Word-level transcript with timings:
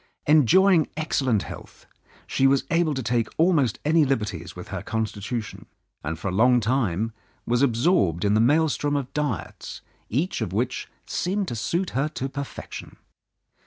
Enjoying 0.25 0.87
excellent 0.97 1.43
health, 1.43 1.85
she 2.25 2.47
was 2.47 2.63
able 2.71 2.95
to 2.95 3.03
take 3.03 3.27
almost 3.37 3.77
any 3.85 4.03
liberties 4.03 4.55
with 4.55 4.69
her 4.69 4.81
constitution, 4.81 5.67
and 6.03 6.17
for 6.17 6.29
a 6.29 6.33
long 6.33 6.59
time 6.59 7.13
was 7.45 7.61
absorbed 7.61 8.25
in 8.25 8.33
the 8.33 8.41
maelstrom 8.41 8.95
of 8.95 9.13
diets, 9.13 9.81
each 10.09 10.41
of 10.41 10.53
which 10.53 10.89
seemed 11.05 11.47
to 11.49 11.55
suit 11.55 11.91
her 11.91 12.07
to 12.09 12.27
perfection. 12.27 12.95